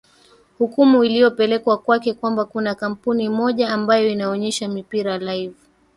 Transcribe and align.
hukumu 0.57 1.03
iliyopelekwa 1.03 1.77
kwake 1.77 2.13
kwamba 2.13 2.45
kuna 2.45 2.75
kampuni 2.75 3.29
moja 3.29 3.69
ambayo 3.69 4.09
inaonyesha 4.09 4.67
mipira 4.67 5.17
live 5.17 5.55